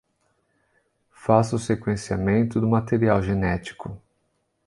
[1.11, 4.01] Faça o sequenciamento do material genético